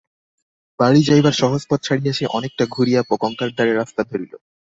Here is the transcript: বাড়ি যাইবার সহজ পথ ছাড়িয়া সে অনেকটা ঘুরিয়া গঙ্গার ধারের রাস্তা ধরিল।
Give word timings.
বাড়ি 0.79 1.01
যাইবার 1.03 1.33
সহজ 1.33 1.61
পথ 1.69 1.79
ছাড়িয়া 1.83 2.13
সে 2.13 2.25
অনেকটা 2.37 2.63
ঘুরিয়া 2.67 3.01
গঙ্গার 3.13 3.49
ধারের 3.57 3.79
রাস্তা 3.81 4.01
ধরিল। 4.03 4.33